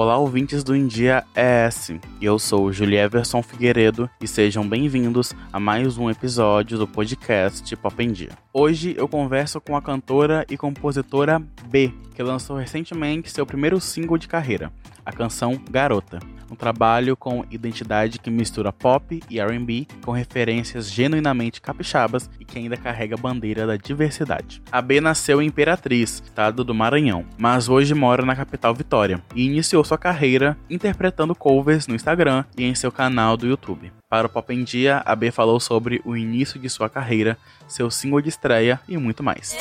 [0.00, 1.92] Olá, ouvintes do India ES.
[2.22, 8.10] Eu sou Julieverson Figueiredo e sejam bem-vindos a mais um episódio do podcast Pop em
[8.10, 8.30] Dia.
[8.50, 14.16] Hoje eu converso com a cantora e compositora B, que lançou recentemente seu primeiro single
[14.16, 14.72] de carreira,
[15.04, 16.18] a canção Garota
[16.50, 22.58] um trabalho com identidade que mistura pop e R&B com referências genuinamente capixabas e que
[22.58, 24.60] ainda carrega a bandeira da diversidade.
[24.70, 29.46] A B nasceu em Imperatriz, estado do Maranhão, mas hoje mora na capital Vitória e
[29.46, 33.92] iniciou sua carreira interpretando covers no Instagram e em seu canal do YouTube.
[34.08, 37.36] Para o Pop em Dia, a B falou sobre o início de sua carreira,
[37.66, 39.56] seu single de estreia e muito mais.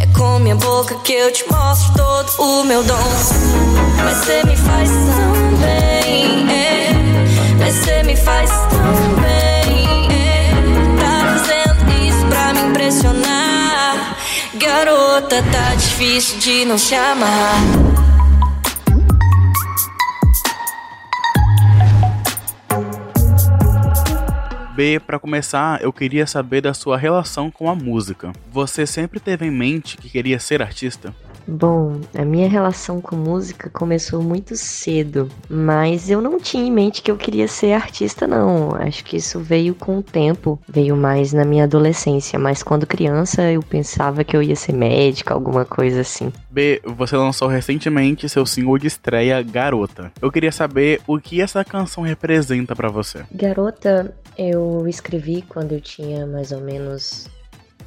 [0.00, 2.94] É com minha boca que eu te mostro todo o meu dom.
[3.96, 4.90] Mas você me faz
[5.64, 6.92] é.
[7.58, 8.48] Mas você me faz
[9.26, 9.60] é.
[11.00, 14.16] Tá fazendo isso pra me impressionar.
[14.54, 16.76] Garota, tá difícil de não.
[24.80, 28.32] B, para começar, eu queria saber da sua relação com a música.
[28.50, 31.14] Você sempre teve em mente que queria ser artista?
[31.46, 37.02] Bom, a minha relação com música começou muito cedo, mas eu não tinha em mente
[37.02, 38.74] que eu queria ser artista, não.
[38.76, 43.50] Acho que isso veio com o tempo, veio mais na minha adolescência, mas quando criança
[43.50, 46.32] eu pensava que eu ia ser médica, alguma coisa assim.
[46.50, 50.12] B, você lançou recentemente seu single de estreia, Garota.
[50.22, 53.24] Eu queria saber o que essa canção representa para você.
[53.32, 57.28] Garota, eu escrevi quando eu tinha mais ou menos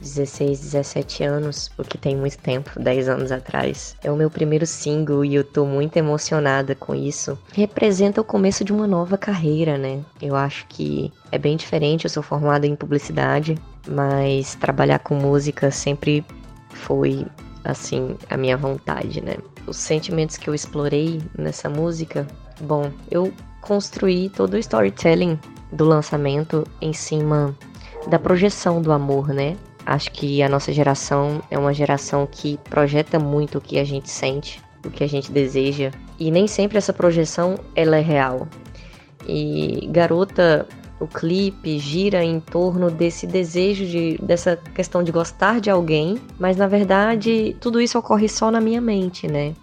[0.03, 3.95] 16, 17 anos, o que tem muito tempo, 10 anos atrás.
[4.03, 7.38] É o meu primeiro single e eu tô muito emocionada com isso.
[7.53, 10.03] Representa o começo de uma nova carreira, né?
[10.21, 15.71] Eu acho que é bem diferente, eu sou formada em publicidade, mas trabalhar com música
[15.71, 16.25] sempre
[16.69, 17.25] foi
[17.64, 19.36] assim a minha vontade, né?
[19.66, 22.27] Os sentimentos que eu explorei nessa música,
[22.59, 25.39] bom, eu construí todo o storytelling
[25.73, 27.56] do lançamento em cima
[28.08, 29.58] da projeção do amor, né?
[29.86, 34.10] Acho que a nossa geração é uma geração que projeta muito o que a gente
[34.10, 38.48] sente, o que a gente deseja, e nem sempre essa projeção ela é real.
[39.28, 40.67] E Garota,
[41.00, 46.56] o clipe gira em torno desse desejo de dessa questão de gostar de alguém, mas
[46.56, 49.54] na verdade tudo isso ocorre só na minha mente, né?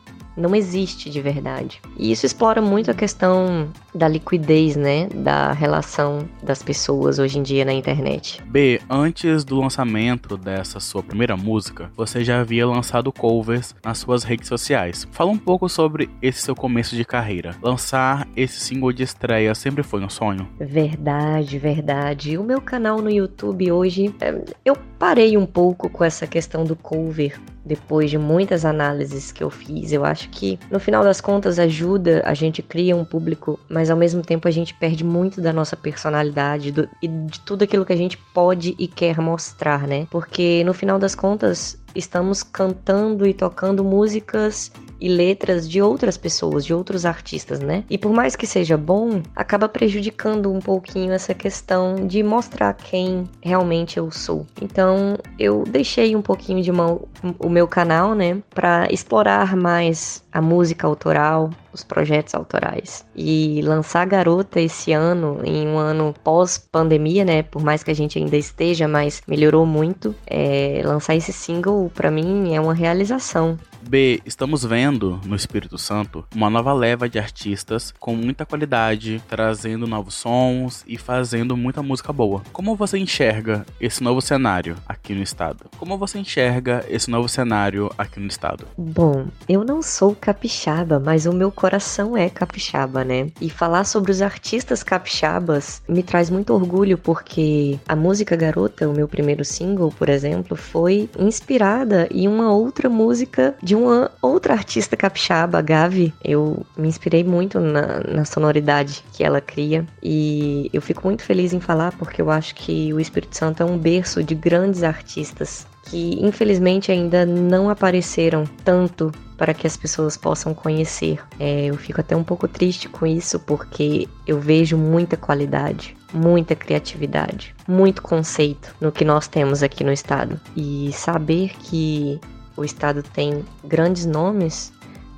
[0.40, 1.80] não existe de verdade.
[1.96, 7.42] E isso explora muito a questão da liquidez, né, da relação das pessoas hoje em
[7.42, 8.42] dia na internet.
[8.46, 14.24] B, antes do lançamento dessa sua primeira música, você já havia lançado covers nas suas
[14.24, 15.06] redes sociais.
[15.10, 17.56] Fala um pouco sobre esse seu começo de carreira.
[17.62, 20.48] Lançar esse single de estreia sempre foi um sonho?
[20.58, 22.38] Verdade, verdade.
[22.38, 26.76] O meu canal no YouTube hoje, é, eu parei um pouco com essa questão do
[26.76, 31.58] cover depois de muitas análises que eu fiz, eu acho que no final das contas
[31.58, 35.54] ajuda, a gente cria um público, mas ao mesmo tempo a gente perde muito da
[35.54, 40.06] nossa personalidade do, e de tudo aquilo que a gente pode e quer mostrar, né?
[40.10, 44.70] Porque no final das contas estamos cantando e tocando músicas
[45.00, 47.84] e letras de outras pessoas, de outros artistas, né?
[47.88, 53.24] E por mais que seja bom, acaba prejudicando um pouquinho essa questão de mostrar quem
[53.40, 54.46] realmente eu sou.
[54.60, 57.08] Então, eu deixei um pouquinho de mão
[57.38, 63.04] o meu canal, né, para explorar mais a música autoral, os projetos autorais.
[63.14, 67.42] E lançar Garota esse ano, em um ano pós-pandemia, né?
[67.42, 70.14] Por mais que a gente ainda esteja, mas melhorou muito.
[70.26, 73.58] É, lançar esse single, para mim, é uma realização.
[73.88, 79.86] B, estamos vendo no Espírito Santo uma nova leva de artistas com muita qualidade, trazendo
[79.86, 82.42] novos sons e fazendo muita música boa.
[82.52, 85.66] Como você enxerga esse novo cenário aqui no estado?
[85.78, 88.66] Como você enxerga esse novo cenário aqui no estado?
[88.76, 93.28] Bom, eu não sou capixaba, mas o meu coração é capixaba, né?
[93.38, 98.94] E falar sobre os artistas capixabas me traz muito orgulho porque a música Garota, o
[98.94, 104.96] meu primeiro single, por exemplo, foi inspirada em uma outra música de uma outra artista
[104.96, 106.14] capixaba, Gavi.
[106.24, 111.52] Eu me inspirei muito na, na sonoridade que ela cria e eu fico muito feliz
[111.52, 115.66] em falar porque eu acho que o Espírito Santo é um berço de grandes artistas
[115.90, 121.18] que infelizmente ainda não apareceram tanto para que as pessoas possam conhecer.
[121.38, 126.54] É, eu fico até um pouco triste com isso porque eu vejo muita qualidade, muita
[126.54, 130.38] criatividade, muito conceito no que nós temos aqui no estado.
[130.54, 132.20] E saber que
[132.54, 134.74] o estado tem grandes nomes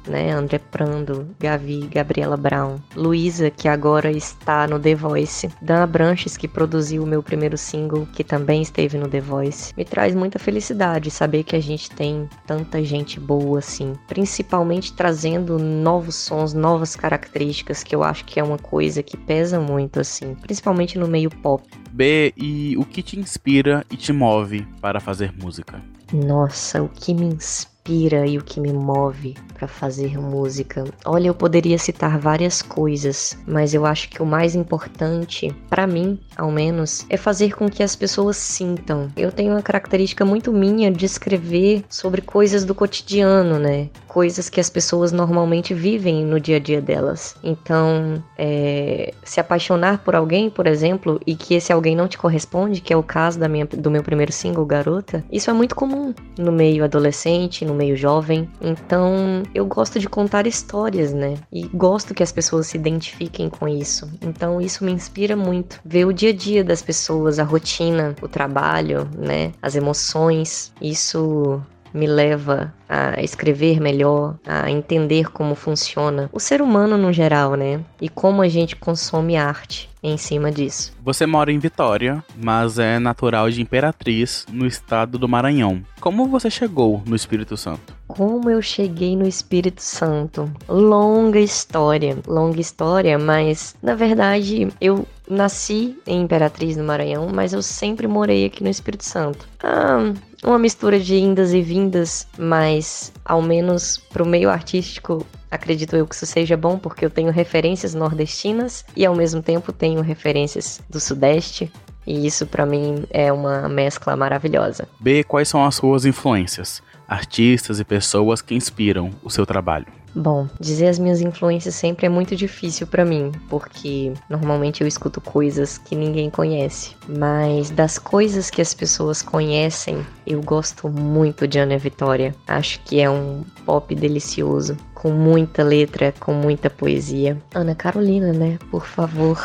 [0.06, 0.30] né?
[0.30, 6.48] André Prando, Gavi, Gabriela Brown, Luísa, que agora está no The Voice, Dan Branches, que
[6.48, 9.72] produziu o meu primeiro single, que também esteve no The Voice.
[9.76, 15.58] Me traz muita felicidade saber que a gente tem tanta gente boa assim, principalmente trazendo
[15.58, 20.34] novos sons, novas características, que eu acho que é uma coisa que pesa muito assim,
[20.34, 21.62] principalmente no meio pop.
[21.90, 25.82] B, e o que te inspira e te move para fazer música?
[26.12, 30.84] Nossa, o que me inspira inspira e o que me move para fazer música.
[31.04, 36.18] Olha, eu poderia citar várias coisas, mas eu acho que o mais importante, para mim,
[36.36, 39.08] ao menos, é fazer com que as pessoas sintam.
[39.16, 43.88] Eu tenho uma característica muito minha de escrever sobre coisas do cotidiano, né?
[44.06, 47.34] Coisas que as pessoas normalmente vivem no dia a dia delas.
[47.42, 52.80] Então, é, se apaixonar por alguém, por exemplo, e que esse alguém não te corresponde,
[52.80, 56.14] que é o caso da minha, do meu primeiro single, Garota, isso é muito comum
[56.38, 58.48] no meio adolescente, no meio jovem.
[58.60, 61.34] Então, eu gosto de contar histórias, né?
[61.52, 64.10] E gosto que as pessoas se identifiquem com isso.
[64.20, 65.80] Então, isso me inspira muito.
[65.84, 69.52] Ver o dia a dia das pessoas, a rotina, o trabalho, né?
[69.60, 70.72] As emoções.
[70.80, 71.60] Isso
[71.92, 77.80] me leva a escrever melhor, a entender como funciona o ser humano no geral, né?
[78.00, 80.92] E como a gente consome arte em cima disso.
[81.02, 85.82] Você mora em Vitória, mas é natural de Imperatriz, no estado do Maranhão.
[86.00, 87.94] Como você chegou no Espírito Santo?
[88.08, 90.50] Como eu cheguei no Espírito Santo?
[90.68, 97.62] Longa história, longa história, mas na verdade eu nasci em Imperatriz, no Maranhão, mas eu
[97.62, 99.48] sempre morei aqui no Espírito Santo.
[99.62, 100.12] Ah,
[100.44, 106.14] uma mistura de indas e vindas, mas ao menos pro meio artístico acredito eu que
[106.14, 110.98] isso seja bom porque eu tenho referências nordestinas e ao mesmo tempo tenho referências do
[110.98, 111.70] sudeste.
[112.04, 114.88] E isso para mim é uma mescla maravilhosa.
[114.98, 116.82] B, quais são as suas influências?
[117.12, 119.86] Artistas e pessoas que inspiram o seu trabalho.
[120.14, 125.20] Bom, dizer as minhas influências sempre é muito difícil para mim, porque normalmente eu escuto
[125.20, 126.96] coisas que ninguém conhece.
[127.06, 132.34] Mas das coisas que as pessoas conhecem, eu gosto muito de Ana Vitória.
[132.46, 137.36] Acho que é um pop delicioso, com muita letra, com muita poesia.
[137.52, 138.56] Ana Carolina, né?
[138.70, 139.36] Por favor.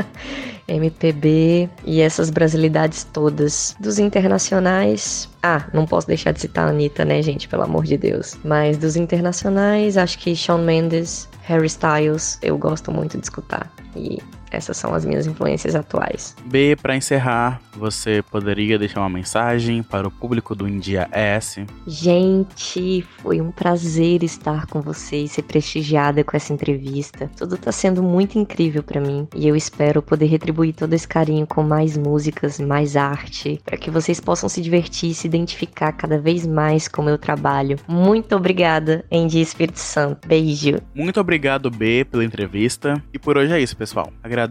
[0.68, 3.74] MPB e essas brasilidades todas.
[3.80, 5.30] Dos internacionais.
[5.42, 7.48] Ah, não posso deixar de citar a Anitta, né, gente?
[7.48, 8.36] Pelo amor de Deus.
[8.44, 13.72] Mas dos internacionais, acho que Shawn Mendes, Harry Styles, eu gosto muito de escutar.
[13.96, 14.18] E
[14.52, 16.36] essas são as minhas influências atuais.
[16.44, 21.64] B, para encerrar, você poderia deixar uma mensagem para o público do India S?
[21.86, 27.30] Gente, foi um prazer estar com vocês, ser prestigiada com essa entrevista.
[27.36, 31.46] Tudo está sendo muito incrível para mim e eu espero poder retribuir todo esse carinho
[31.46, 36.18] com mais músicas, mais arte, para que vocês possam se divertir e se identificar cada
[36.18, 37.78] vez mais com o meu trabalho.
[37.88, 40.28] Muito obrigada, Andy Espírito Santo.
[40.28, 40.76] Beijo.
[40.94, 43.02] Muito obrigado, B, pela entrevista.
[43.12, 44.12] E por hoje é isso, pessoal.
[44.22, 44.41] Agradeço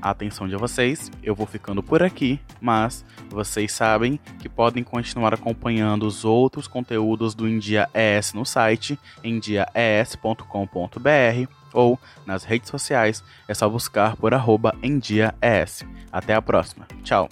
[0.00, 1.10] a atenção de vocês.
[1.22, 7.34] Eu vou ficando por aqui, mas vocês sabem que podem continuar acompanhando os outros conteúdos
[7.34, 10.42] do India ES no site endiaes.com.br
[11.72, 14.74] ou nas redes sociais é só buscar por arroba
[16.12, 16.86] Até a próxima.
[17.02, 17.28] Tchau!